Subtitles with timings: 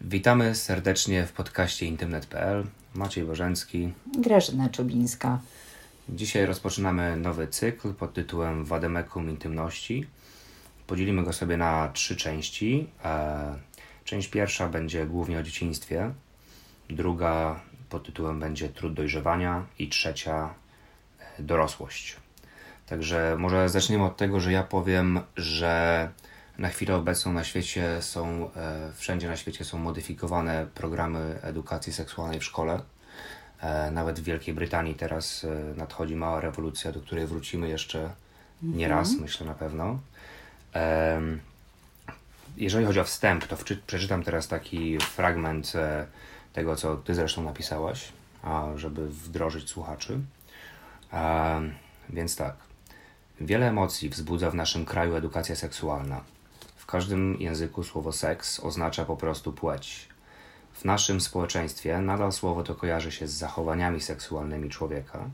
[0.00, 2.64] Witamy serdecznie w podcaście intymnet.pl.
[2.94, 3.92] Maciej Bożencki.
[4.18, 5.40] Grażyna Czubińska.
[6.08, 10.06] Dzisiaj rozpoczynamy nowy cykl pod tytułem Wademekum Intymności.
[10.86, 12.86] Podzielimy go sobie na trzy części.
[13.04, 13.58] E,
[14.04, 16.10] część pierwsza będzie głównie o dzieciństwie,
[16.90, 20.54] druga pod tytułem będzie Trud dojrzewania i trzecia
[21.38, 22.16] e, dorosłość.
[22.92, 26.08] Także może zaczniemy od tego, że ja powiem, że
[26.58, 32.40] na chwilę obecną na świecie są, e, wszędzie na świecie są modyfikowane programy edukacji seksualnej
[32.40, 32.82] w szkole.
[33.60, 38.10] E, nawet w Wielkiej Brytanii teraz e, nadchodzi mała rewolucja, do której wrócimy jeszcze
[38.62, 39.22] nie raz, mhm.
[39.22, 39.98] myślę na pewno.
[42.56, 45.72] Jeżeli chodzi o wstęp, to przeczytam teraz taki fragment
[46.52, 48.12] tego, co Ty zresztą napisałaś,
[48.76, 50.20] żeby wdrożyć słuchaczy.
[52.08, 52.71] Więc tak.
[53.44, 56.20] Wiele emocji wzbudza w naszym kraju edukacja seksualna.
[56.76, 60.08] W każdym języku słowo seks oznacza po prostu płeć.
[60.72, 65.30] W naszym społeczeństwie nadal słowo to kojarzy się z zachowaniami seksualnymi człowieka,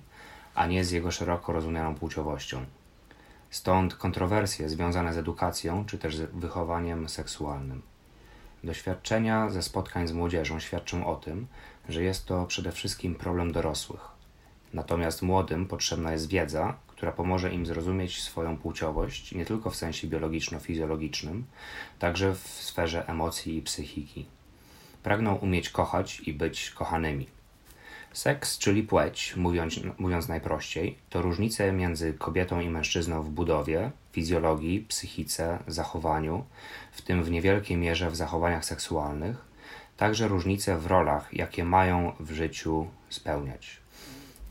[0.55, 2.64] a nie z jego szeroko rozumianą płciowością.
[3.50, 7.82] Stąd kontrowersje związane z edukacją czy też z wychowaniem seksualnym.
[8.64, 11.47] Doświadczenia ze spotkań z młodzieżą świadczą o tym,
[11.88, 14.08] że jest to przede wszystkim problem dorosłych.
[14.75, 20.08] Natomiast młodym potrzebna jest wiedza, która pomoże im zrozumieć swoją płciowość nie tylko w sensie
[20.08, 21.42] biologiczno-fizjologicznym,
[21.98, 24.27] także w sferze emocji i psychiki.
[25.02, 27.26] Pragną umieć kochać i być kochanymi.
[28.12, 34.80] Seks, czyli płeć, mówiąc, mówiąc najprościej, to różnice między kobietą i mężczyzną w budowie, fizjologii,
[34.80, 36.44] psychice, zachowaniu,
[36.92, 39.36] w tym w niewielkiej mierze w zachowaniach seksualnych,
[39.96, 43.88] także różnice w rolach, jakie mają w życiu spełniać.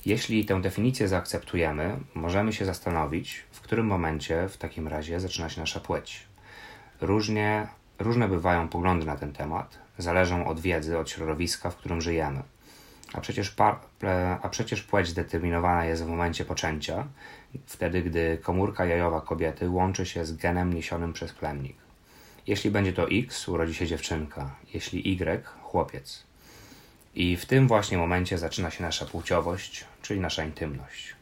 [0.05, 5.61] Jeśli tę definicję zaakceptujemy, możemy się zastanowić, w którym momencie w takim razie zaczyna się
[5.61, 6.23] nasza płeć.
[7.01, 7.67] Różnie,
[7.99, 12.43] różne bywają poglądy na ten temat, zależą od wiedzy, od środowiska, w którym żyjemy.
[13.13, 13.79] A przecież, par,
[14.41, 17.07] a przecież płeć zdeterminowana jest w momencie poczęcia,
[17.65, 21.77] wtedy gdy komórka jajowa kobiety łączy się z genem niesionym przez plemnik.
[22.47, 26.26] Jeśli będzie to X, urodzi się dziewczynka, jeśli Y, chłopiec.
[27.17, 31.15] I w tym właśnie momencie zaczyna się nasza płciowość, czyli nasza intymność.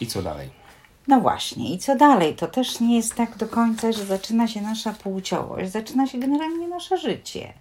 [0.00, 0.48] I co dalej?
[1.08, 2.34] No właśnie, i co dalej?
[2.34, 6.68] To też nie jest tak do końca, że zaczyna się nasza płciowość, zaczyna się generalnie
[6.68, 7.52] nasze życie.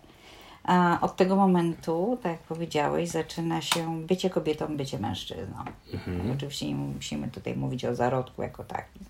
[0.66, 5.58] A od tego momentu, tak jak powiedziałeś, zaczyna się bycie kobietą, bycie mężczyzną.
[5.94, 6.32] Mhm.
[6.32, 9.02] Oczywiście nie musimy tutaj mówić o zarodku jako takim,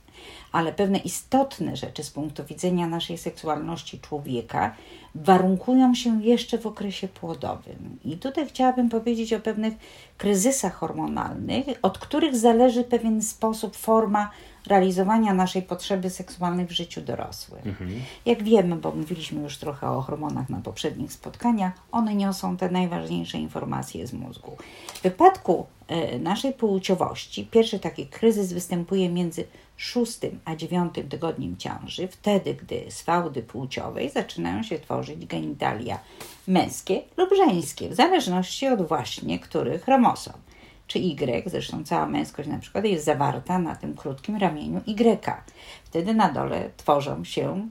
[0.52, 4.76] ale pewne istotne rzeczy z punktu widzenia naszej seksualności człowieka
[5.16, 8.00] warunkują się jeszcze w okresie płodowym.
[8.06, 9.74] I tutaj chciałabym powiedzieć o pewnych
[10.18, 14.32] kryzysach hormonalnych, od których zależy pewien sposób, forma
[14.68, 17.62] realizowania naszej potrzeby seksualnej w życiu dorosłym.
[17.66, 17.92] Mhm.
[18.26, 23.38] Jak wiemy, bo mówiliśmy już trochę o hormonach na poprzednich spotkaniach, one niosą te najważniejsze
[23.38, 24.58] informacje z mózgu.
[24.94, 25.66] W wypadku
[26.16, 32.86] y, naszej płciowości pierwszy taki kryzys występuje między szóstym a dziewiątym tygodniem ciąży, wtedy gdy
[32.90, 36.00] z fałdy płciowej zaczynają się tworzyć genitalia
[36.48, 40.34] męskie lub żeńskie, w zależności od właśnie których chromosom
[40.88, 45.44] czy Y, zresztą cała męskość na przykład jest zawarta na tym krótkim ramieniu Y.
[45.84, 47.68] Wtedy na dole tworzą się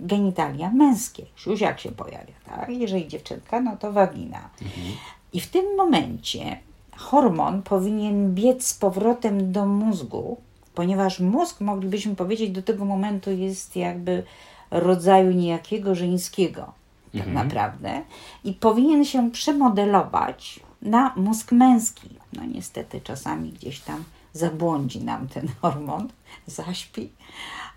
[0.00, 1.26] genitalia męskie.
[1.36, 2.68] Siuziak się pojawia, tak?
[2.68, 4.50] Jeżeli dziewczynka, no to wagina.
[4.62, 4.86] Mhm.
[5.32, 6.58] I w tym momencie
[6.96, 10.36] hormon powinien biec z powrotem do mózgu,
[10.74, 14.22] ponieważ mózg, moglibyśmy powiedzieć, do tego momentu jest jakby
[14.70, 16.72] rodzaju niejakiego żeńskiego,
[17.12, 17.34] tak mhm.
[17.34, 18.02] naprawdę,
[18.44, 22.08] i powinien się przemodelować na mózg męski.
[22.32, 26.08] No niestety czasami gdzieś tam zabłądzi nam ten hormon,
[26.46, 27.10] zaśpi.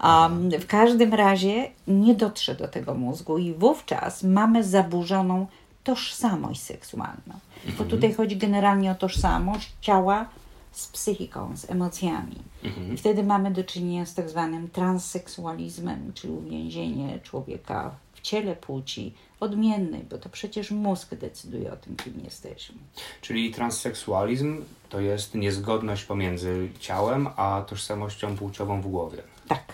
[0.03, 5.47] Um, w każdym razie nie dotrze do tego mózgu i wówczas mamy zaburzoną
[5.83, 7.39] tożsamość seksualną.
[7.65, 7.75] Mhm.
[7.77, 10.25] Bo tutaj chodzi generalnie o tożsamość ciała
[10.71, 12.35] z psychiką, z emocjami.
[12.63, 12.93] Mhm.
[12.93, 17.91] I wtedy mamy do czynienia z tak zwanym transseksualizmem, czyli uwięzienie człowieka
[18.23, 22.75] ciele płci odmiennej, bo to przecież mózg decyduje o tym, kim jesteśmy.
[23.21, 29.23] Czyli transseksualizm to jest niezgodność pomiędzy ciałem a tożsamością płciową w głowie.
[29.47, 29.73] Tak,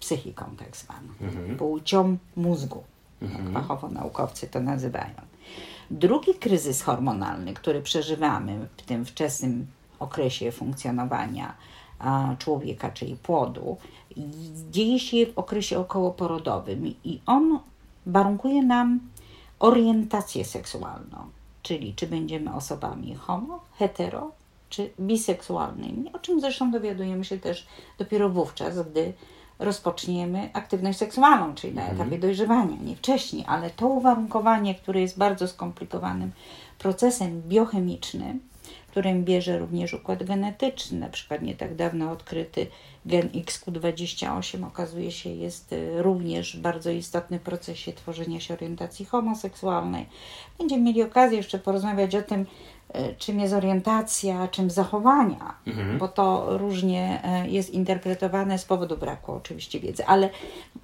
[0.00, 1.56] psychiką tak zwaną, mhm.
[1.56, 2.84] płcią mózgu,
[3.22, 3.44] mhm.
[3.44, 5.14] jak fachowo naukowcy to nazywają.
[5.90, 9.66] Drugi kryzys hormonalny, który przeżywamy w tym wczesnym
[9.98, 11.54] okresie funkcjonowania
[12.38, 13.76] człowieka, czyli płodu,
[14.70, 17.58] dzieje się w okresie okołoporodowym i on
[18.06, 19.00] warunkuje nam
[19.58, 21.18] orientację seksualną,
[21.62, 24.30] czyli czy będziemy osobami homo, hetero,
[24.68, 27.66] czy biseksualnymi, o czym zresztą dowiadujemy się też
[27.98, 29.12] dopiero wówczas, gdy
[29.58, 32.00] rozpoczniemy aktywność seksualną, czyli na Mhm.
[32.00, 36.30] etapie dojrzewania, nie wcześniej, ale to uwarunkowanie, które jest bardzo skomplikowanym
[36.78, 38.40] procesem biochemicznym,
[38.94, 42.66] którym bierze również układ genetyczny, na przykład nie tak dawno odkryty
[43.06, 50.06] gen XQ28 okazuje się jest y, również bardzo istotny w procesie tworzenia się orientacji homoseksualnej.
[50.58, 55.98] Będziemy mieli okazję jeszcze porozmawiać o tym, y, czym jest orientacja, czym zachowania, Mhm.
[55.98, 60.30] bo to różnie y, jest interpretowane z powodu braku oczywiście wiedzy, ale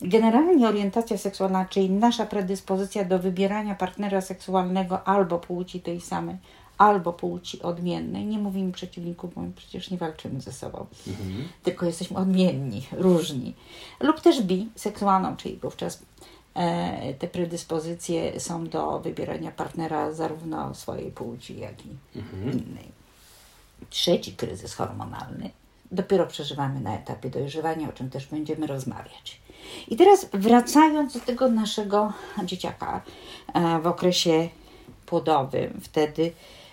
[0.02, 6.36] generalnie orientacja seksualna, czyli nasza predyspozycja do wybierania partnera seksualnego albo płci tej samej,
[6.80, 8.26] albo płci odmiennej.
[8.26, 11.48] Nie mówimy przeciwników, bo przecież nie walczymy ze sobą Mhm.
[11.62, 13.54] tylko jesteśmy odmienni, różni.
[14.00, 16.02] Lub też biseksualną, czyli wówczas
[16.54, 22.42] e, te predyspozycje są do wybierania partnera zarówno swojej płci, jak i Mhm.
[22.52, 22.88] innej.
[23.90, 25.50] Trzeci kryzys hormonalny
[25.92, 29.40] dopiero przeżywamy na etapie dojrzewania, o czym też będziemy rozmawiać.
[29.88, 32.12] I teraz wracając do tego naszego
[32.44, 33.00] dzieciaka
[33.54, 34.48] e, w okresie
[35.06, 36.32] płodowym, wtedy,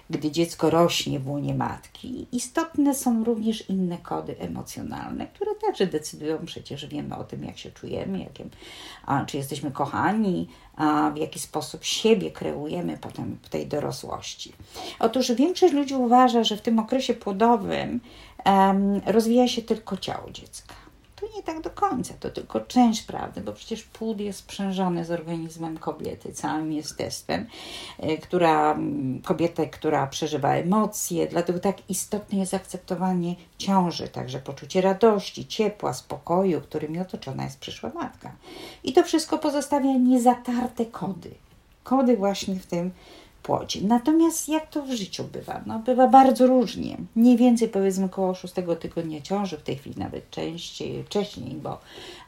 [0.10, 6.46] gdy dziecko rośnie w łonie matki, istotne są również inne kody emocjonalne, które także decydują,
[6.46, 8.30] przecież wiemy o tym, jak się czujemy,
[9.06, 14.54] a, czy jesteśmy kochani, a, w jaki sposób siebie kreujemy potem w tej dorosłości.
[15.00, 18.00] Otóż większość ludzi uważa, że w tym okresie płodowym
[19.06, 20.87] rozwija się tylko ciało dziecka.
[21.38, 25.78] Nie tak do końca, to tylko część prawdy, bo przecież płód jest sprzężony z organizmem
[25.78, 27.46] kobiety, całym jestestwem,
[28.04, 28.78] y, która,
[29.24, 36.62] kobietę, która przeżywa emocje, dlatego tak istotne jest akceptowanie ciąży, także poczucie radości, ciepła, spokoju,
[36.62, 38.32] którymi otoczona jest przyszła matka.
[38.84, 41.32] I to wszystko pozostawia niezatarte kody.
[41.84, 42.92] Kody właśnie w tym
[43.44, 43.82] płodzie.
[43.82, 45.62] Natomiast jak to w życiu bywa?
[45.66, 46.98] No, bywa bardzo różnie.
[47.16, 51.80] Mniej więcej powiedzmy około szóstego tygodnia ciąży, w tej chwili nawet częściej, wcześniej, bo,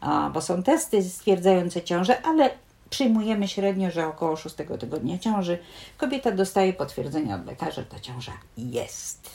[0.02, 2.50] a, bo są testy stwierdzające ciążę, ale
[2.90, 5.60] przyjmujemy średnio, że około szóstego tygodnia ciąży
[5.98, 9.30] kobieta dostaje potwierdzenie od lekarza, że ta ciąża jest.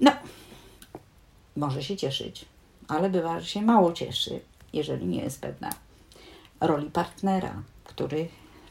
[0.00, 0.12] No,
[1.56, 2.44] może się cieszyć,
[2.88, 4.40] ale bywa, że się mało cieszy,
[4.72, 5.70] jeżeli nie jest pewna
[6.60, 8.28] roli partnera, który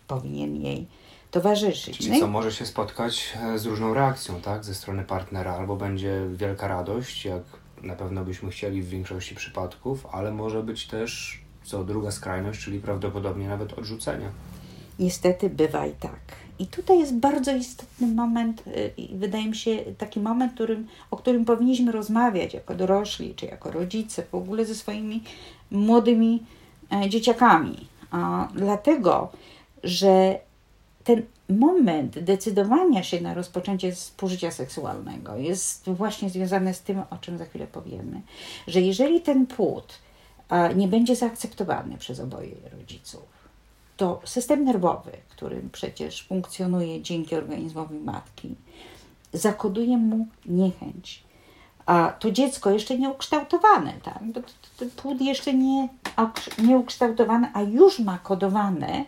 [0.07, 0.87] powinien jej
[1.31, 1.99] towarzyszyć.
[1.99, 5.53] No Czyli i- co, może się spotkać e, z różną reakcją, tak, ze strony partnera,
[5.55, 7.43] albo będzie wielka radość, jak
[7.83, 12.79] na pewno byśmy chcieli w większości przypadków, ale może być też, co druga skrajność, czyli
[12.79, 14.29] prawdopodobnie nawet odrzucenie.
[14.99, 16.19] Niestety bywa i tak.
[16.59, 18.63] I tutaj jest bardzo istotny moment,
[18.97, 23.71] i wydaje mi się taki moment, którym, o którym powinniśmy rozmawiać jako dorośli, czy jako
[23.71, 25.23] rodzice, w ogóle ze swoimi
[25.71, 26.43] młodymi
[26.91, 27.87] e, dzieciakami.
[28.11, 29.31] A, dlatego,
[29.83, 30.39] że
[31.03, 37.37] ten moment decydowania się na rozpoczęcie współżycia seksualnego jest właśnie związany z tym, o czym
[37.37, 38.21] za chwilę powiemy,
[38.67, 39.93] że jeżeli ten płód
[40.75, 43.41] nie będzie zaakceptowany przez oboje rodziców,
[43.97, 48.55] to system nerwowy, który przecież funkcjonuje dzięki organizmowi matki,
[49.33, 51.23] zakoduje mu niechęć.
[51.85, 54.19] A to dziecko jeszcze nie ukształtowane, tak?
[54.77, 55.89] To płód jeszcze nie,
[56.57, 59.05] nie ukształtowane, a już ma kodowane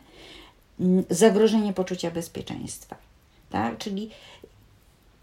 [1.09, 2.95] zagrożenie poczucia bezpieczeństwa.
[3.49, 3.77] Tak?
[3.77, 4.09] Czyli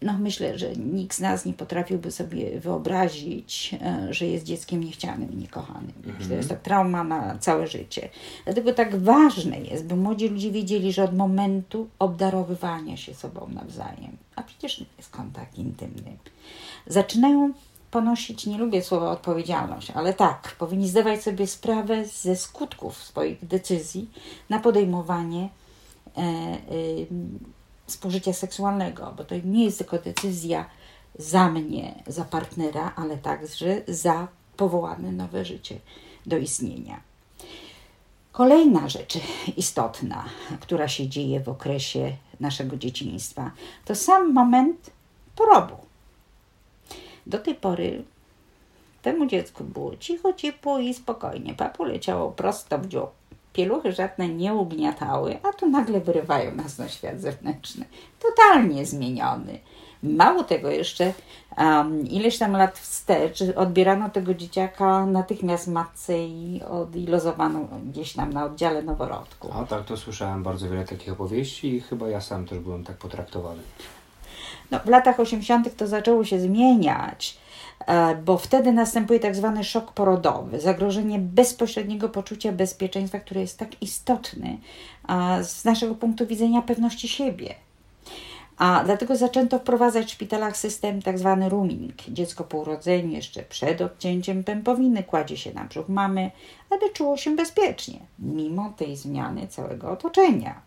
[0.03, 5.33] no myślę, że nikt z nas nie potrafiłby sobie wyobrazić, e, że jest dzieckiem niechcianym
[5.33, 5.93] i niekochanym.
[6.07, 6.29] Mhm.
[6.29, 8.09] To jest to trauma na całe życie.
[8.45, 14.17] Dlatego tak ważne jest, by młodzi ludzie wiedzieli, że od momentu obdarowywania się sobą nawzajem,
[14.37, 16.17] a przecież jest kontakt intymny,
[16.87, 17.53] zaczynają
[17.91, 24.11] ponosić, nie lubię słowa odpowiedzialność, ale tak, powinni zdawać sobie sprawę ze skutków swoich decyzji
[24.49, 25.49] na podejmowanie
[26.17, 26.59] e, e,
[27.87, 30.65] spożycia seksualnego, bo to nie jest tylko decyzja
[31.19, 35.79] za mnie, za partnera, ale także za powołane nowe życie
[36.27, 37.01] do istnienia.
[38.33, 39.19] Kolejna rzecz
[39.57, 40.25] istotna,
[40.61, 43.51] która się dzieje w okresie naszego dzieciństwa,
[43.85, 44.91] to sam moment
[45.37, 45.90] porobu.
[47.27, 48.03] Do tej pory
[49.03, 51.55] temu dziecku było cicho, ciepło i spokojnie.
[51.55, 53.11] Papu leciało prosto w dziób.
[53.53, 57.85] Pieluchy żadne nie ugniatały, a tu nagle wyrywają nas na świat zewnętrzny.
[58.23, 59.59] Totalnie zmieniony.
[60.03, 61.13] Mało tego jeszcze,
[61.59, 68.45] um, ileś tam lat wstecz odbierano tego dzieciaka natychmiast matce i odilozowano gdzieś tam na
[68.45, 69.49] oddziale noworodku.
[69.53, 72.97] A tak, to słyszałem bardzo wiele takich opowieści i chyba ja sam też byłem tak
[72.97, 73.63] potraktowany.
[74.71, 75.77] No, w latach 80.
[75.77, 77.39] to zaczęło się zmieniać,
[77.87, 83.83] e, bo wtedy następuje tak zwany szok porodowy, zagrożenie bezpośredniego poczucia bezpieczeństwa, które jest tak
[83.83, 84.57] istotne
[85.43, 87.55] z naszego punktu widzenia pewności siebie.
[88.59, 91.95] A dlatego zaczęto wprowadzać w szpitalach system tak zwany rooming.
[92.09, 96.31] Dziecko po urodzeniu, jeszcze przed odcięciem pępowiny, kładzie się na brzuch mamy,
[96.71, 100.61] aby czuło się bezpiecznie, mimo tej zmiany całego otoczenia.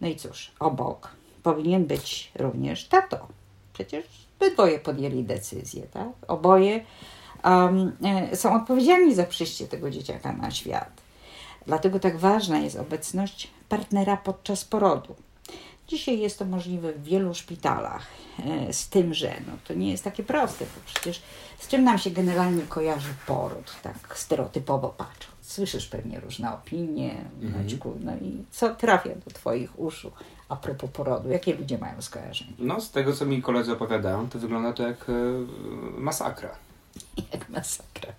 [0.00, 3.26] No i cóż, obok powinien być również tato.
[3.72, 4.04] Przecież
[4.40, 6.08] obydwoje podjęli decyzję, tak?
[6.28, 6.84] Oboje
[7.44, 7.96] um,
[8.34, 11.02] są odpowiedzialni za przyjście tego dzieciaka na świat.
[11.66, 15.14] Dlatego tak ważna jest obecność partnera podczas porodu.
[15.88, 18.06] Dzisiaj jest to możliwe w wielu szpitalach,
[18.46, 21.22] e, z tym, że no, to nie jest takie proste, bo przecież
[21.58, 25.31] z czym nam się generalnie kojarzy poród, tak stereotypowo patrząc.
[25.52, 27.66] Słyszysz pewnie różne opinie, mhm.
[28.00, 30.12] no i co trafia do Twoich uszu
[30.48, 31.28] a propos porodu?
[31.28, 32.52] Jakie ludzie mają skojarzenia?
[32.58, 35.12] No, z tego, co mi koledzy opowiadają, to wygląda to jak e,
[35.98, 36.48] masakra.
[37.32, 38.12] Jak masakra.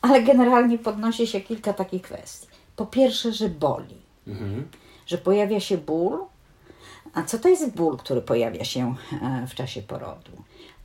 [0.00, 2.48] Ale generalnie podnosi się kilka takich kwestii.
[2.76, 3.96] Po pierwsze, że boli.
[4.26, 4.68] Mhm.
[5.06, 6.18] Że pojawia się ból,
[7.14, 10.32] a co to jest ból, który pojawia się e, w czasie porodu?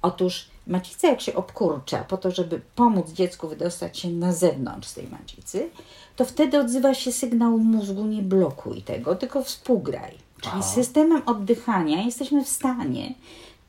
[0.02, 4.94] Otóż macica jak się obkurcza po to, żeby pomóc dziecku wydostać się na zewnątrz z
[4.94, 5.70] tej macicy,
[6.16, 10.12] to wtedy odzywa się sygnał mózgu nie blokuj tego, tylko współgraj.
[10.42, 10.64] Czyli Aha.
[10.64, 13.14] systemem oddychania jesteśmy w stanie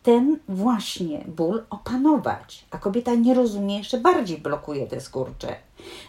[0.02, 5.56] ten właśnie ból opanować, a kobieta nie rozumie, jeszcze bardziej blokuje te skurcze.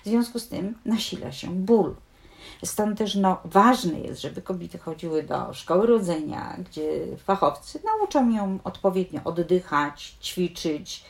[0.05, 1.95] W związku z tym nasila się ból.
[2.63, 8.59] Stąd też no, ważne jest, żeby kobiety chodziły do szkoły rodzenia, gdzie fachowcy nauczą ją
[8.63, 11.05] odpowiednio oddychać, ćwiczyć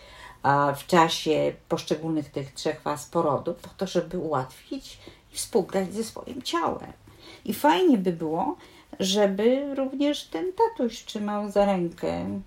[0.75, 5.00] w czasie poszczególnych tych trzech faz porodu, po to, żeby ułatwić
[5.33, 6.93] i współgrać ze swoim ciałem.
[7.45, 8.55] I fajnie by było,
[9.00, 12.39] żeby również ten tatuś trzymał za rękę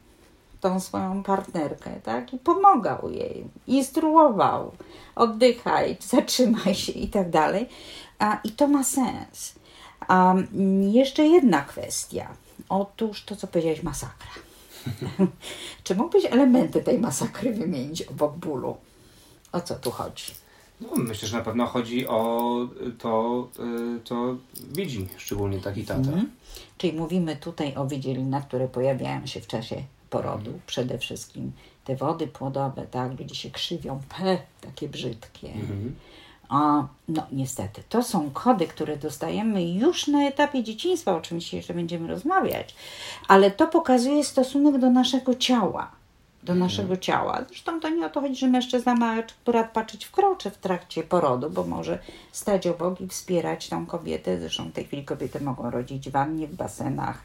[0.61, 2.35] tą swoją partnerkę, tak?
[2.35, 4.73] I pomagał jej, instruował,
[5.15, 7.69] oddychaj, zatrzymaj się i tak dalej.
[8.19, 9.55] A, I to ma sens.
[10.09, 10.35] A
[10.93, 12.29] jeszcze jedna kwestia.
[12.69, 14.31] Otóż to, co powiedziałeś, masakra.
[15.85, 18.77] Czy mógłbyś elementy tej masakry wymienić obok bólu?
[19.53, 20.25] O co tu chodzi?
[20.81, 22.53] No, myślę, że na pewno chodzi o
[22.99, 23.49] to,
[24.05, 24.37] co
[24.73, 26.01] widzi, szczególnie taki tata.
[26.01, 26.31] Mhm.
[26.79, 30.47] Czyli mówimy tutaj o wydzielinach, które pojawiają się w czasie porodu.
[30.47, 30.61] Mhm.
[30.67, 31.53] Przede wszystkim
[31.85, 35.49] te wody płodowe, tak, ludzie się krzywią, pe, takie brzydkie.
[35.49, 35.95] Mhm.
[36.49, 41.75] A, no niestety, to są kody, które dostajemy już na etapie dzieciństwa, o czym jeszcze
[41.75, 42.75] będziemy rozmawiać,
[43.29, 45.91] ale to pokazuje stosunek do naszego ciała.
[46.43, 46.71] Do mhm.
[46.71, 47.45] naszego ciała.
[47.49, 51.03] Zresztą to nie o to chodzi, że mężczyzna ma akurat patrzeć w krocze w trakcie
[51.03, 51.99] porodu, bo może
[52.33, 54.41] stać obok i wspierać tą kobietę.
[54.41, 57.23] Zresztą w tej chwili kobiety mogą rodzić w wannie, w basenach,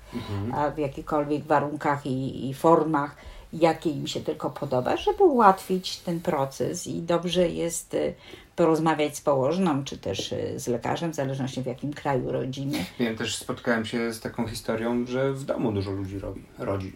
[0.53, 3.15] a w jakichkolwiek warunkach i, i formach
[3.53, 8.13] jakie im się tylko podoba, żeby ułatwić ten proces i dobrze jest y,
[8.61, 12.77] porozmawiać z położną, czy też y, z lekarzem, w zależności w jakim kraju rodzimy.
[12.99, 16.95] Wiem, też spotkałem się z taką historią, że w domu dużo ludzi robi, rodzi.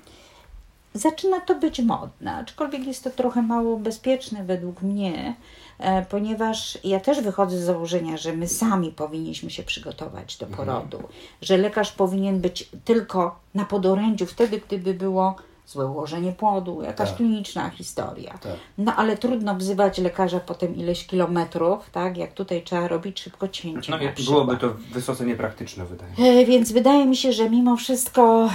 [0.94, 5.36] Zaczyna to być modne, aczkolwiek jest to trochę mało bezpieczne według mnie,
[5.80, 10.68] e, ponieważ ja też wychodzę z założenia, że my sami powinniśmy się przygotować do mhm.
[10.68, 11.14] porodu, mhm.
[11.42, 15.36] że lekarz powinien być tylko na podorędziu wtedy, gdyby było
[15.68, 17.18] złe ułożenie płodu, jakaś tak.
[17.18, 18.38] kliniczna historia.
[18.38, 18.54] Tak.
[18.78, 22.18] No ale trudno wzywać lekarza potem ileś kilometrów, tak?
[22.18, 23.92] Jak tutaj trzeba robić szybko cięcie.
[23.92, 28.50] No, byłoby to wysoce niepraktyczne, wydaje e, Więc wydaje mi się, że mimo wszystko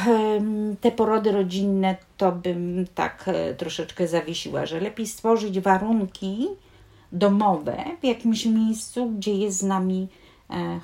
[0.81, 6.49] te porody rodzinne to bym tak e, troszeczkę zawiesiła, że lepiej stworzyć warunki
[7.13, 10.09] domowe w jakimś miejscu, gdzie jest z nami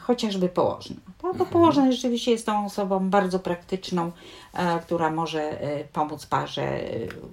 [0.00, 0.96] chociażby położna.
[1.22, 4.12] To, to położna rzeczywiście jest tą osobą bardzo praktyczną,
[4.54, 6.80] e, która może e, pomóc parze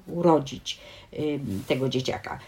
[0.07, 0.79] urodzić
[1.67, 2.39] tego dzieciaka.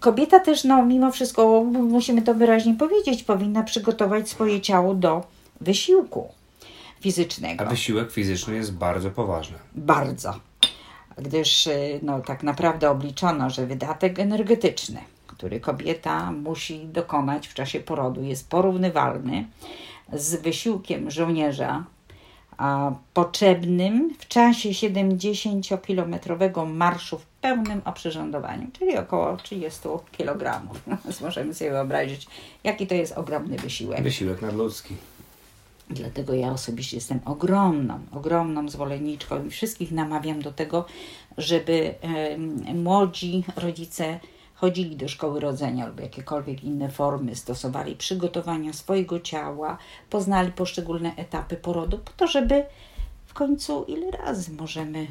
[0.00, 5.24] Kobieta też, no, mimo wszystko, musimy to wyraźnie powiedzieć, powinna przygotować swoje ciało do
[5.60, 6.28] wysiłku
[7.00, 7.64] fizycznego.
[7.64, 9.58] A wysiłek fizyczny jest bardzo poważny.
[9.74, 10.34] Bardzo.
[11.18, 11.68] Gdyż
[12.02, 15.00] no, tak naprawdę obliczono, że wydatek energetyczny
[15.40, 19.46] który kobieta musi dokonać w czasie porodu, jest porównywalny
[20.12, 21.84] z wysiłkiem żołnierza
[22.58, 29.80] a, potrzebnym w czasie 70-kilometrowego marszu w pełnym oprzyrządowaniu, czyli około 30
[30.18, 30.60] kg.
[31.20, 32.26] Możemy sobie wyobrazić,
[32.64, 34.02] jaki to jest ogromny wysiłek.
[34.02, 34.94] Wysiłek nadludzki.
[35.90, 40.84] Dlatego ja osobiście jestem ogromną, ogromną zwolenniczką i wszystkich namawiam do tego,
[41.38, 41.94] żeby
[42.74, 44.20] młodzi rodzice
[44.60, 49.78] chodzili do szkoły rodzenia lub jakiekolwiek inne formy, stosowali przygotowania swojego ciała,
[50.10, 52.64] poznali poszczególne etapy porodu, po to, żeby
[53.26, 55.06] w końcu ile razy możemy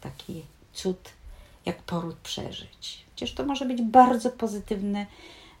[0.00, 1.10] taki cud
[1.66, 3.04] jak poród przeżyć.
[3.16, 5.06] Przecież to może być bardzo pozytywne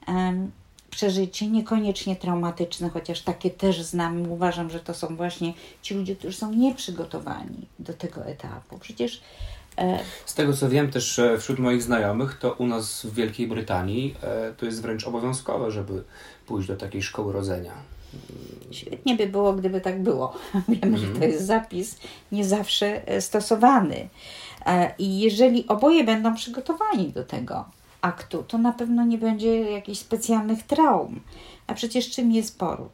[0.08, 0.50] um,
[0.90, 4.30] przeżycie, niekoniecznie traumatyczne, chociaż takie też znam.
[4.32, 8.78] Uważam, że to są właśnie ci ludzie, którzy są nieprzygotowani do tego etapu.
[8.78, 9.20] Przecież
[10.26, 14.14] Z tego co wiem też e, wśród moich znajomych, to u nas w Wielkiej Brytanii
[14.22, 16.04] e, to jest wręcz obowiązkowe, żeby
[16.46, 17.72] pójść do takiej szkoły rodzenia.
[18.70, 20.34] Świetnie by było, gdyby tak było.
[20.68, 21.96] Wiemy, że to jest zapis
[22.32, 24.08] nie zawsze e, stosowany.
[24.66, 27.64] E, I jeżeli oboje będą przygotowani do tego
[28.00, 31.20] aktu, to na pewno nie będzie jakichś specjalnych traum.
[31.66, 32.92] A przecież czym jest poród?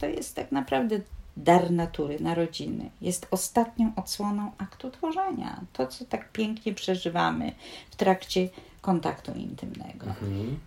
[0.00, 1.00] To jest tak naprawdę
[1.36, 2.90] dar natury, narodziny.
[3.00, 5.60] Jest ostatnią odsłoną aktu tworzenia.
[5.72, 7.52] To, co tak pięknie przeżywamy
[7.90, 8.48] w trakcie
[8.80, 10.06] kontaktu intymnego.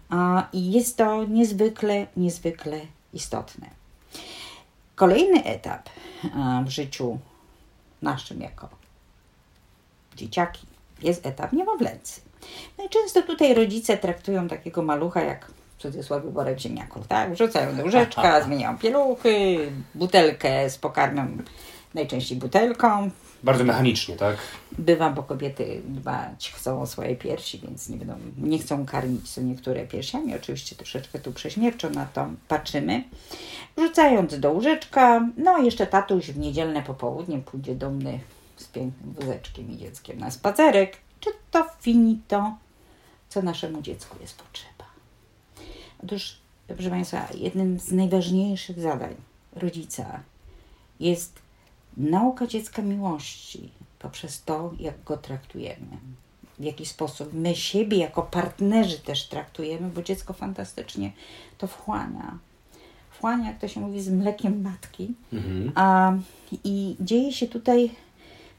[0.10, 2.80] A, I jest to niezwykle, niezwykle
[3.14, 3.70] istotne.
[4.96, 5.90] Kolejny etap
[6.66, 7.20] w życiu
[8.02, 8.70] naszym jako
[10.16, 10.68] dzieciaki
[11.02, 12.22] jest etap niemowlęcy.
[12.78, 15.52] No i często tutaj rodzice traktują takiego malucha jak
[15.84, 17.34] cudzysłowie worek ziemniaków, tak?
[17.34, 19.58] Wrzucają do łóżeczka, zmieniają pieluchy,
[19.96, 21.44] butelkę z pokarmem,
[21.94, 23.10] najczęściej butelką,
[23.44, 24.38] Bardzo mechanicznie, tak?
[24.72, 29.42] Bywa, bo kobiety dbać chcą o swoje piersi, więc nie, będą, nie chcą karmić co
[29.42, 30.36] niektóre piersiami.
[30.36, 33.04] Oczywiście troszeczkę tu prześmiewczo na to patrzymy.
[33.78, 38.20] Wrzucając do łóżeczka, no jeszcze tatuś w niedzielne popołudnie pójdzie dumny
[38.58, 40.98] z pięknym wózeczkiem i dzieckiem na spacerek.
[41.20, 42.58] Czy to finito,
[43.30, 44.73] co naszemu dziecku jest potrzeba?
[46.06, 49.16] Otóż, proszę Państwa, jednym z najważniejszych zadań
[49.56, 50.20] rodzica
[51.00, 51.40] jest
[51.98, 53.70] nauka dziecka miłości
[54.00, 55.98] poprzez to, jak go traktujemy.
[56.60, 61.12] W jaki sposób my siebie jako partnerzy też traktujemy, bo dziecko fantastycznie
[61.58, 62.38] to wchłania.
[63.10, 65.14] Wchłania, jak to się mówi, z mlekiem matki.
[65.76, 66.14] A,
[66.64, 67.92] I dzieje się tutaj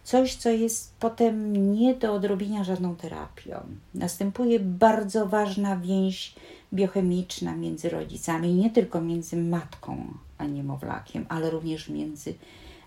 [0.05, 3.61] coś, co jest potem nie do odrobienia żadną terapią.
[3.95, 6.35] Następuje bardzo ważna więź
[6.75, 12.35] biochemiczna między rodzicami, nie tylko między matką a niemowlakiem, ale również między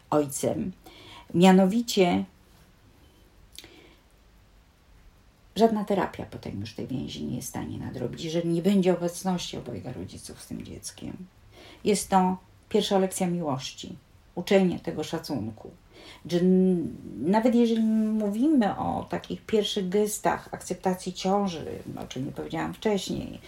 [0.10, 0.72] ojcem.
[1.34, 2.26] Mianowicie
[5.56, 9.58] żadna terapia potem już tej więzi nie jest w stanie nadrobić, jeżeli nie będzie obecności
[9.58, 11.18] obojga rodziców z tym dzieckiem.
[11.84, 12.38] Jest to
[12.70, 13.96] pierwsza lekcja miłości,
[14.36, 15.72] uczenie tego szacunku.
[16.26, 16.40] Że
[17.22, 21.66] nawet jeżeli mówimy o takich pierwszych gestach akceptacji ciąży,
[22.04, 23.40] o czym nie powiedziałam wcześniej,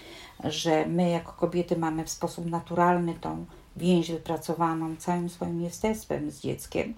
[0.44, 3.46] że my jako kobiety mamy w sposób naturalny tą
[3.78, 6.94] więź wypracowaną całym swoim jestestwem z dzieckiem,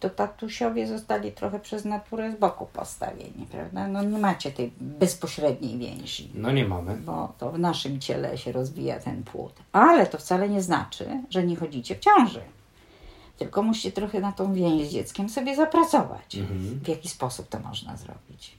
[0.00, 3.88] to tatusiowie zostali trochę przez naturę z boku postawieni, prawda?
[3.88, 6.96] No nie macie tej bezpośredniej więzi No nie mamy.
[6.96, 9.52] bo to w naszym ciele się rozwija ten płód.
[9.72, 12.40] Ale to wcale nie znaczy, że nie chodzicie w ciąży.
[13.40, 16.36] Tylko musicie trochę na tą więź z dzieckiem sobie zapracować.
[16.82, 18.54] W jaki sposób to można zrobić?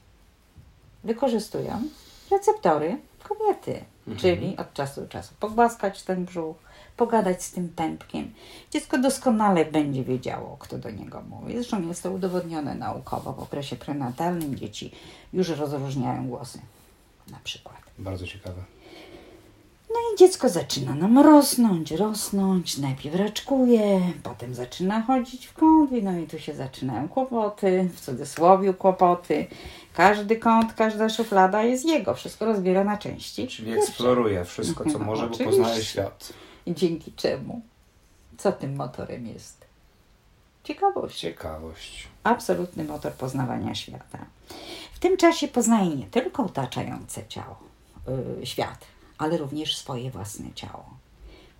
[1.04, 1.82] Wykorzystują
[2.30, 3.84] receptory kobiety,
[4.16, 6.56] czyli od czasu do czasu pogłaskać ten brzuch,
[6.96, 8.34] pogadać z tym pępkiem.
[8.70, 11.54] Dziecko doskonale będzie wiedziało, kto do niego mówi.
[11.54, 13.32] Zresztą jest to udowodnione naukowo.
[13.32, 14.92] W okresie prenatalnym dzieci
[15.32, 16.60] już rozróżniają głosy,
[17.30, 17.80] na przykład.
[17.98, 18.62] Bardzo ciekawe.
[20.12, 22.78] I dziecko zaczyna nam rosnąć, rosnąć.
[22.78, 28.74] Najpierw raczkuje, potem zaczyna chodzić w kąt, no i tu się zaczynają kłopoty, w cudzysłowie
[28.74, 29.46] kłopoty.
[29.94, 33.48] Każdy kąt, każda szuflada jest jego, wszystko rozbiera na części.
[33.48, 33.88] Czyli Pierwsze.
[33.88, 36.32] eksploruje wszystko, co może, bo poznaje świat.
[36.66, 37.60] I dzięki czemu?
[38.38, 39.64] Co tym motorem jest?
[40.64, 41.20] Ciekawość.
[41.20, 42.08] Ciekawość.
[42.24, 44.18] absolutny motor poznawania świata.
[44.92, 47.58] W tym czasie poznaje nie tylko otaczające ciało,
[48.38, 48.84] yy, świat,
[49.22, 50.84] ale również swoje własne ciało.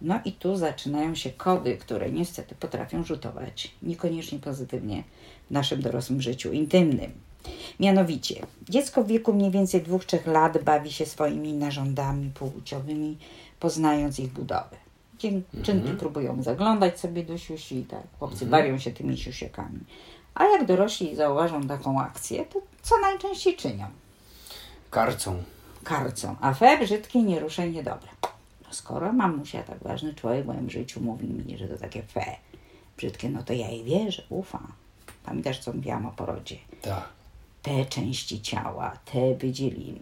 [0.01, 5.05] No i tu zaczynają się kody, które niestety potrafią rzutować niekoniecznie pozytywnie
[5.48, 7.12] w naszym dorosłym życiu intymnym.
[7.81, 13.18] Mianowicie, dziecko w wieku mniej więcej 2-3 lat bawi się swoimi narządami płciowymi,
[13.61, 14.77] poznając ich budowę.
[15.18, 19.79] Dziewczynki próbują zaglądać sobie do siusi, tak, chłopcy bawią się tymi siusiekami.
[20.35, 23.87] A jak dorośli zauważą taką akcję, to co najczęściej czynią?
[24.90, 25.42] Karcą.
[25.85, 26.37] Karcą.
[26.40, 28.09] A fe brzydkie, nie ruszaj, niedobre.
[28.64, 32.37] No skoro mamusia, tak ważny człowiek w moim życiu, mówi mi, że to takie fe
[32.97, 34.73] brzydkie, no to ja jej wierzę, ufam.
[35.25, 36.57] Pamiętasz, co mówiłam o porodzie?
[36.83, 37.09] Tak.
[37.62, 40.01] te części ciała, te wydzieliny.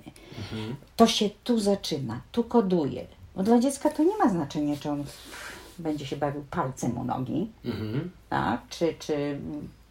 [0.97, 3.07] To się tu zaczyna, tu koduje.
[3.37, 5.05] Bo dla dziecka to nie ma znaczenia, czy on
[5.79, 8.11] będzie się bawił palcem u nogi, Mhm.
[8.29, 8.61] tak?
[8.71, 9.39] czy, czy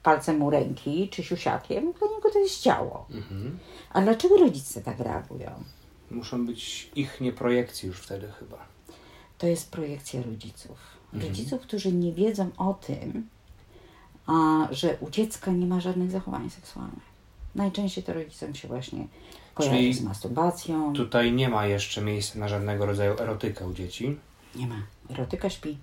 [0.03, 1.93] palcem u ręki, czy siusiakiem.
[1.93, 3.05] Dla niego to jest ciało.
[3.11, 3.59] Mhm.
[3.93, 5.51] A dlaczego rodzice tak reagują?
[6.11, 8.57] Muszą być ich nie projekcje już wtedy chyba.
[9.37, 10.77] To jest projekcja rodziców.
[11.13, 13.27] Rodziców, którzy nie wiedzą o tym,
[14.27, 17.09] a, że u dziecka nie ma żadnych zachowań seksualnych.
[17.55, 19.07] Najczęściej to rodzicom się właśnie
[19.53, 20.93] kojarzy Czyli z masturbacją.
[20.93, 24.17] Tutaj nie ma jeszcze miejsca na żadnego rodzaju erotykę u dzieci.
[24.55, 24.75] Nie ma.
[25.09, 25.77] Erotyka śpi.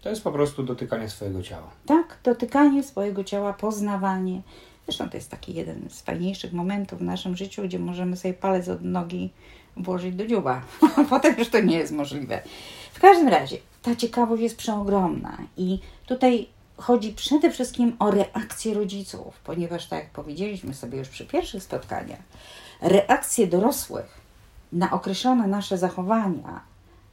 [0.00, 1.70] To jest po prostu dotykanie swojego ciała.
[1.86, 4.42] Tak, dotykanie swojego ciała, poznawanie.
[4.84, 8.68] Zresztą to jest taki jeden z fajniejszych momentów w naszym życiu, gdzie możemy sobie palec
[8.68, 9.30] od nogi
[9.76, 10.62] włożyć do dziuba.
[11.10, 12.42] Potem już to nie jest możliwe.
[12.92, 19.40] W każdym razie, ta ciekawość jest przeogromna i tutaj chodzi przede wszystkim o reakcję rodziców,
[19.44, 22.20] ponieważ tak jak powiedzieliśmy sobie już przy pierwszych spotkaniach,
[22.80, 24.20] reakcje dorosłych
[24.72, 26.60] na określone nasze zachowania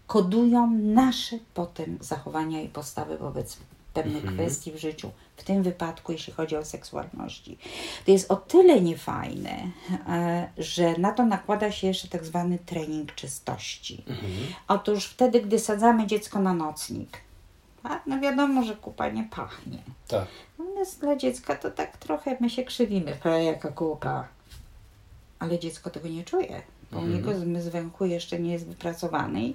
[0.08, 3.58] kodują nasze potem zachowania i postawy wobec
[3.94, 7.58] pewnych kwestii w życiu, w tym wypadku, jeśli chodzi o seksualności.
[8.06, 9.72] To jest o tyle niefajne,
[10.10, 14.04] e, że na to nakłada się jeszcze tak zwany trening czystości.
[14.68, 17.18] Otóż wtedy, gdy sadzamy dziecko na nocnik,
[18.06, 19.78] no wiadomo, że kupa nie pachnie.
[20.08, 20.28] Tak.
[20.60, 24.28] Natomiast dla dziecka to tak trochę my się krzywimy, "E, jaka kupa.
[25.40, 29.54] Ale dziecko tego nie czuje, bo u niego zmysł węchu jeszcze nie jest wypracowany.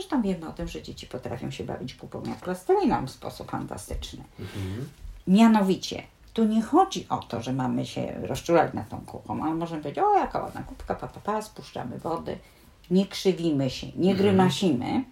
[0.00, 4.24] Zresztą wiemy o tym, że dzieci potrafią się bawić kupą jak plasteliną w sposób fantastyczny.
[5.26, 6.02] Mianowicie,
[6.34, 10.04] tu nie chodzi o to, że mamy się rozczulać nad tą kupą, ale możemy powiedzieć,
[10.04, 12.38] o jaka ładna kubka, pa, pa, pa, spuszczamy wody,
[12.90, 15.04] nie krzywimy się, nie grymasimy,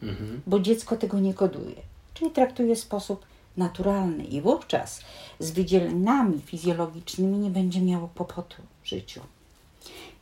[0.47, 1.77] bo dziecko tego nie koduje.
[2.15, 5.01] Czyli traktuje w sposób naturalny i wówczas
[5.39, 9.21] z wydzieleniami fizjologicznymi nie będzie miało kłopotu w życiu.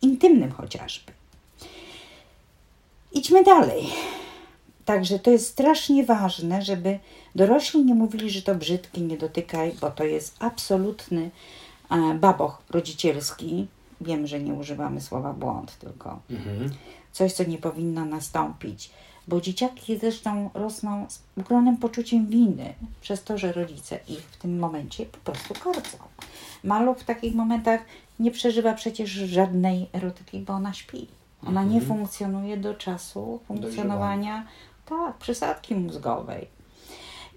[0.02, 1.12] Intymnym chociażby.
[3.12, 3.86] Idźmy dalej.
[4.86, 6.98] Także to jest strasznie ważne, żeby
[7.34, 11.30] dorośli nie mówili, że to brzydki, nie dotykaj, bo to jest absolutny
[11.90, 13.66] e, baboch rodzicielski.
[14.00, 16.20] Wiem, że nie używamy słowa błąd, tylko
[17.12, 18.90] coś, co nie powinno nastąpić.
[19.28, 24.58] Bo dzieciaki zresztą rosną z ogromnym poczuciem winy przez to, że rodzice ich w tym
[24.58, 25.98] momencie po prostu karcą.
[26.64, 27.80] Maluch w takich momentach
[28.18, 31.06] nie przeżywa przecież żadnej erotyki, bo ona śpi.
[31.46, 34.46] Ona nie funkcjonuje do czasu funkcjonowania
[34.88, 36.48] tak, przysadki mózgowej.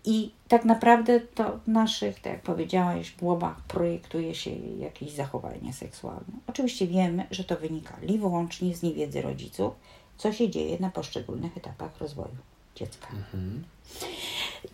[0.06, 6.34] I tak naprawdę to w naszych, tak jak powiedziałaś, głowach projektuje się jakieś zachowanie seksualne.
[6.48, 9.74] Oczywiście wiemy, że to wynika li wyłącznie z niewiedzy rodziców,
[10.18, 12.38] co się dzieje na poszczególnych etapach rozwoju
[12.76, 13.08] dziecka.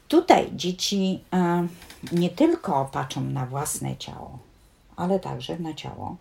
[0.08, 1.68] Tutaj dzieci e,
[2.12, 4.40] nie tylko patrzą na własne ciało,
[4.96, 6.16] ale także na ciało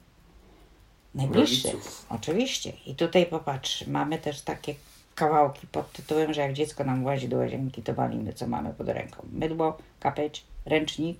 [1.14, 1.72] najbliższych.
[1.72, 2.06] Rodziców.
[2.10, 2.72] Oczywiście.
[2.86, 4.74] I tutaj popatrz, mamy też takie
[5.14, 8.88] kawałki pod tytułem, że jak dziecko nam łazi do łazienki, to walimy, co mamy pod
[8.88, 9.26] ręką.
[9.32, 11.18] Mydło, kapeć, ręcznik.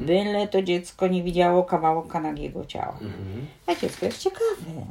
[0.00, 2.98] Byle to dziecko nie widziało kawałka nagiego ciała.
[3.66, 4.86] A dziecko jest ciekawe.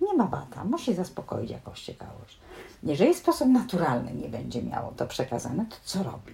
[0.00, 2.38] Nie ma bata, musi zaspokoić jakąś ciekawość.
[2.82, 6.32] Jeżeli w sposób naturalny nie będzie miało to przekazane, to co robi?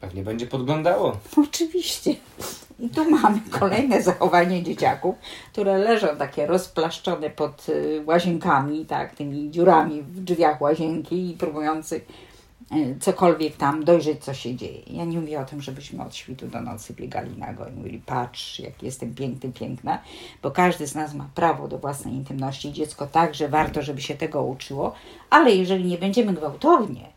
[0.00, 1.16] Pewnie będzie podglądało.
[1.36, 2.14] Oczywiście.
[2.82, 5.14] I tu mamy kolejne zachowanie dzieciaków,
[5.52, 11.96] które leżą takie rozplaszczone pod y, łazienkami, tak, tymi dziurami w drzwiach łazienki i próbujący
[11.96, 12.31] y,
[13.00, 14.80] cokolwiek tam dojrzeć, co się dzieje.
[14.86, 18.58] Ja nie mówię o tym, żebyśmy od świtu do nocy biegali nago i mówili, patrz,
[18.58, 19.98] jak jestem piękny, piękna,
[20.42, 24.42] bo każdy z nas ma prawo do własnej intymności dziecko także warto, żeby się tego
[24.42, 24.94] uczyło,
[25.30, 27.08] ale jeżeli nie będziemy gwałtownie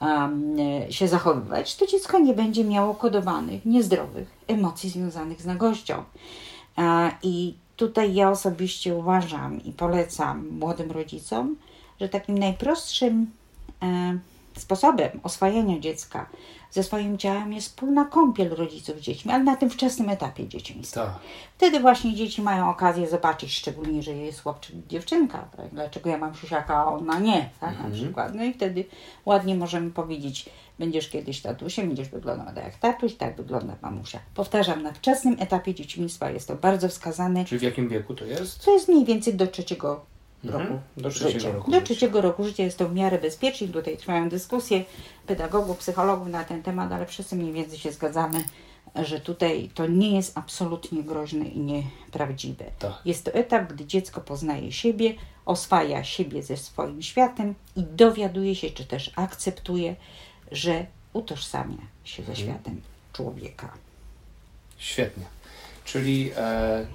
[0.00, 0.56] um,
[0.88, 6.04] e, się zachowywać, to dziecko nie będzie miało kodowanych, niezdrowych emocji związanych z nagością.
[6.78, 11.56] E, I tutaj ja osobiście uważam i polecam młodym rodzicom,
[12.00, 13.26] że takim najprostszym
[13.82, 14.18] e,
[14.60, 16.26] sposobem oswajania dziecka
[16.70, 21.04] ze swoim ciałem jest wspólna kąpiel rodziców z dziećmi, ale na tym wczesnym etapie dzieciństwa.
[21.04, 21.14] Tak.
[21.56, 25.66] Wtedy właśnie dzieci mają okazję zobaczyć, szczególnie, że jest chłopczyk dziewczynka, tak?
[25.72, 27.82] dlaczego ja mam siusiaka, a ona nie, tak?
[27.82, 28.34] na przykład.
[28.34, 28.84] No i wtedy
[29.26, 34.18] ładnie możemy powiedzieć, będziesz kiedyś tatusiem, będziesz wyglądał tak jak tatuś, tak wygląda mamusia.
[34.34, 38.64] Powtarzam, na wczesnym etapie dzieciństwa jest to bardzo wskazane, Czyli w jakim wieku to jest?
[38.64, 40.09] to jest mniej więcej do trzeciego
[40.44, 40.80] roku Mhm.
[40.96, 41.52] Do trzeciego życia.
[41.52, 43.68] roku do trzeciego roku życia jest to w miarę bezpieczne.
[43.68, 44.84] Tutaj trwają dyskusje
[45.26, 48.44] pedagogów, psychologów na ten temat, ale wszyscy mniej więcej się zgadzamy,
[48.94, 52.64] że tutaj to nie jest absolutnie groźne i nieprawdziwe.
[52.78, 52.92] Tak.
[53.04, 55.14] Jest to etap, gdy dziecko poznaje siebie,
[55.46, 59.96] oswaja siebie ze swoim światem i dowiaduje się, czy też akceptuje,
[60.52, 62.36] że utożsamia się Mhm.
[62.36, 62.80] ze światem
[63.12, 63.72] człowieka.
[64.78, 65.24] Świetnie.
[65.84, 66.86] Czyli e,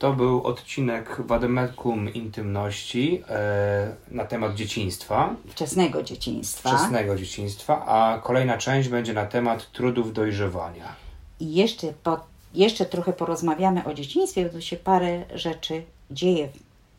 [0.00, 6.70] to był odcinek Wademekum Intymności e, na temat dzieciństwa, Wczesnego dzieciństwa.
[6.70, 10.94] wczesnego dzieciństwa, a kolejna część będzie na temat trudów dojrzewania.
[11.40, 12.20] I jeszcze, po,
[12.54, 16.48] jeszcze trochę porozmawiamy o dzieciństwie, bo tu się parę rzeczy dzieje,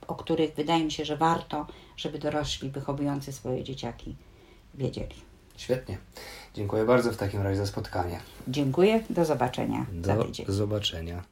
[0.07, 1.65] o których wydaje mi się, że warto,
[1.97, 4.15] żeby dorośli wychowujący swoje dzieciaki
[4.75, 5.15] wiedzieli.
[5.57, 5.97] Świetnie.
[6.53, 8.19] Dziękuję bardzo w takim razie za spotkanie.
[8.47, 11.23] Dziękuję, do zobaczenia Do zobaczenia.